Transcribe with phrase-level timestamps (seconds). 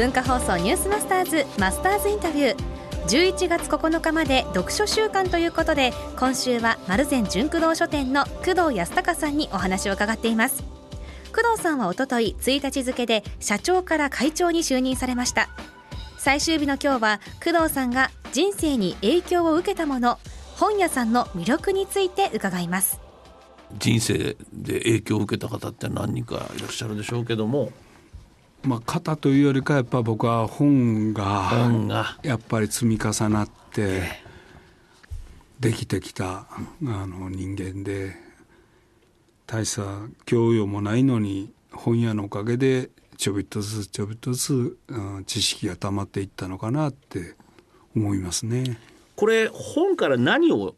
[0.00, 2.56] 文化放送ニュースマスターズマスターズインタビュー。
[3.06, 10.64] 11月9日まで読書週間ということで今週は丸善純駆動書店の工藤康隆さんにお話を伺っています。
[11.36, 15.50] 工藤さんはおととい1日付で社長から会長に就任されました。
[16.16, 20.18] 最終日の今日は工藤さんが人生に影響を受けたもの
[20.56, 22.98] 本屋さんの魅力について伺います。
[23.78, 27.70] 人生で影響を受けた方って何人かいらっしゃるでしょうけども
[28.62, 34.02] まあ、型というよりかやっぱ僕は本がやっぱり積み重なって
[35.58, 36.46] できてきた
[36.84, 38.16] あの人間で
[39.46, 39.82] 大した
[40.26, 44.78] 教養もないのに本屋のおかげでちょびっとずつちょびっとずつ
[45.26, 47.34] 知識が溜まっていったのかなって
[47.96, 48.78] 思いますね。
[49.16, 50.74] これ本から何を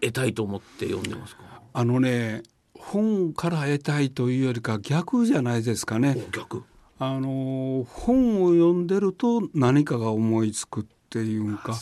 [0.00, 1.42] 得たいと思って読んでますか？
[1.72, 2.42] あのね
[2.74, 6.16] 本から得たいというよりか逆じゃないですかね。
[6.32, 6.64] 逆
[7.00, 11.78] あの本を読んでると何かが思いつくっていうか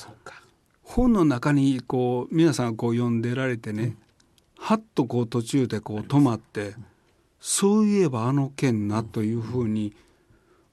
[0.82, 3.96] 本の中にこう皆さんこう読んでられてね、うん、
[4.58, 6.84] はっとこう途中でこう止まって、うん、
[7.40, 9.94] そういえばあの件なというふうに、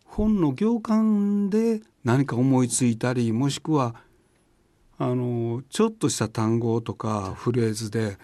[0.06, 3.96] 本の行間で何か思いついたりもしくは
[5.00, 8.18] あのちょっとした単語とかフレーズで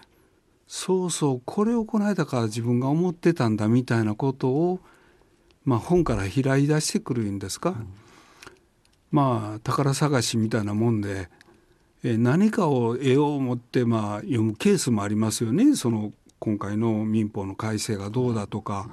[0.68, 4.80] そうそうこれをこの間から自分が思ってたんだみたいなことを
[5.70, 7.86] まあ、本から開い出してくるんですか、うん、
[9.12, 11.28] まあ宝探しみたいなもんで、
[12.02, 15.76] え何かを得よう思って、まあ、読むケースもありますよね。
[15.76, 18.90] その今回の民法の改正がどうだとか、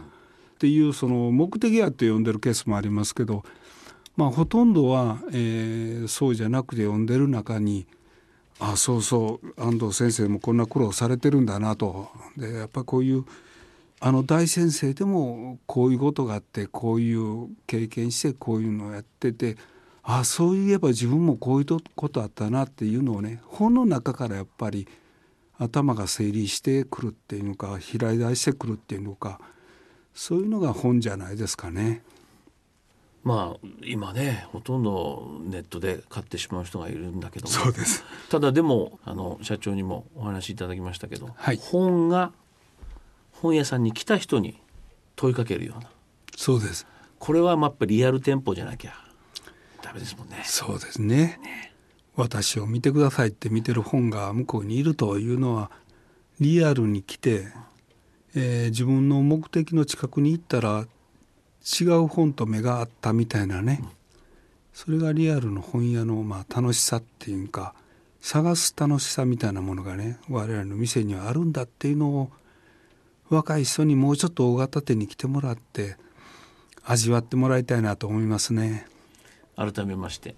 [0.53, 3.41] っていうその目的あって読んでるケースもありますけど、
[4.16, 7.88] まあ、ほとんどは、えー、そうじゃなくて読んでる中に
[8.59, 12.09] あそうそう安藤先生もこんな苦労されてるんだなと。
[12.38, 13.25] でやっぱこういう
[14.00, 19.58] あの大先生でもこういうことがあってこういう経験してこういうのをやってて
[20.03, 24.88] ああそういえば自分もこういうことあったなっていうのをね本の中からやっぱり
[25.58, 29.40] 頭が整理してくるっていうのか開い出してくるっていうのか
[30.14, 32.03] そういうのが本じゃないですかね。
[33.24, 38.03] まあ今ねほとんどネットで買ってしまう人がいるんだけどそうです。
[38.29, 42.31] ただでもあの社長にもお話しいただきましたけど、はい、本が
[43.42, 44.59] 本屋さんに来た人に
[45.16, 45.90] 問いかけるような。
[46.36, 46.88] そうです。
[47.20, 48.94] これはやっぱりリアル店舗じゃなきゃ。
[49.81, 50.42] ダメですもんね。
[50.44, 51.74] そうですね、ね、
[52.16, 55.72] 私を見てくださいって見てる本が向こうにいるというのは
[56.40, 57.47] リアルに来て、
[58.36, 60.88] えー、自分の目的の近くに行ったら
[61.80, 63.90] 違う本と目があったみたいなね、うん、
[64.74, 67.74] それがリアルの本屋のまあ楽しさっていうか
[68.20, 72.31] 探す楽しさみたいなものがね我々の店にはあるんだっていうのを
[73.30, 75.98] 若い人にもうちょっと大型店に来てもらって
[76.86, 78.88] 味わってもらいたいなと思いますね。
[79.56, 80.36] 改めまして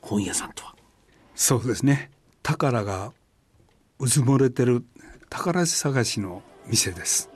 [0.00, 0.74] 本屋さんとは？
[1.34, 2.10] そうですね。
[2.42, 3.12] 宝が
[3.98, 4.84] うずもれてる
[5.30, 7.30] 宝探しの店です。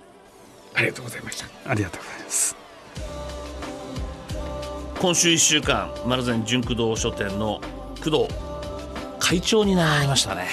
[0.74, 1.70] ありがとうございました。
[1.70, 2.56] ありがとうございます。
[5.00, 7.60] 今週1週間丸善純駆動書店の
[8.02, 8.28] 工藤
[9.20, 10.48] 会長になりましたね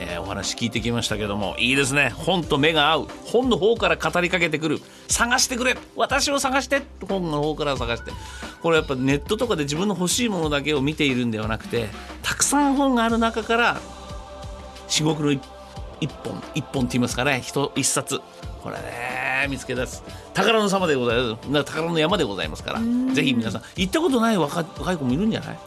[0.00, 2.10] えー、お話聞いてきましたけどもいいですね。
[2.10, 3.08] 本と目が合う。
[3.24, 4.78] 本の方から語りかけてくる。
[5.08, 5.76] 探してくれ。
[5.96, 6.82] 私を探して。
[7.08, 8.12] 本の方から探して。
[8.62, 11.88] これやっぱネットとかで自分の欲しいものだけを見ているんではなくて
[12.22, 13.80] たくさん本がある中から
[14.86, 15.42] 至極の一
[16.22, 17.40] 本一本って言いますかね。
[17.42, 18.20] 一一冊。
[18.62, 20.04] これね見つけ出す。
[20.32, 21.64] 宝の様でございます。
[21.64, 22.80] 宝の山でございますから。
[23.12, 23.62] ぜひ皆さん。
[23.74, 25.58] 行ったことない若若い子もいるんじゃない？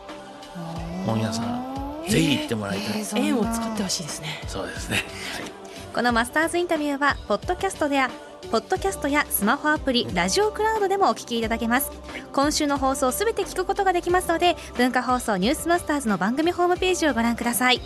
[1.05, 3.21] 本屋さんぜひ行ってもらいたい。
[3.21, 5.51] 円を使ってほしいですねそうですね、はい、
[5.93, 8.09] このマスターズインタビューはポッドキャストでや
[8.51, 11.91] ポッドキャストやスマホアプリラジオクラウドでもお聞きいただけます。
[12.33, 17.81] 今週の放送すべて聞くことができますので文化放送ニュースマスターズの番組ホームページをご覧ください。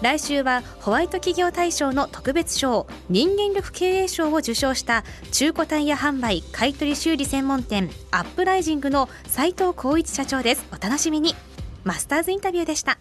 [0.00, 10.64] 来週はホワイト企業大賞の特別賞人間力経営賞を受賞した中古タイヤ販売買取修理専門店アップライジングの斉藤浩一社長です。
[10.72, 11.34] お楽しみに。
[11.84, 12.98] マスターズインタビューでした